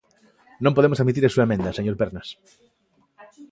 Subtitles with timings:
[0.63, 2.27] Non podemos admitir a súa emenda, señor Pernas.